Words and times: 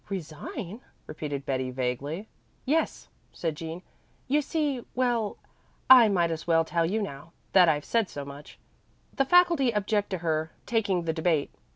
"Resign?" 0.09 0.81
repeated 1.05 1.45
Betty 1.45 1.69
vaguely. 1.69 2.27
"Yes," 2.65 3.07
said 3.33 3.55
Jean. 3.55 3.83
"You 4.27 4.41
see 4.41 4.83
well, 4.95 5.37
I 5.91 6.09
might 6.09 6.31
as 6.31 6.47
well 6.47 6.65
tell 6.65 6.87
you 6.87 7.03
now, 7.03 7.33
that 7.51 7.69
I've 7.69 7.85
said 7.85 8.09
so 8.09 8.25
much. 8.25 8.57
The 9.13 9.25
faculty 9.25 9.69
object 9.75 10.09
to 10.09 10.17
her 10.25 10.53
taking 10.65 11.03
the 11.03 11.13
debate. 11.13 11.53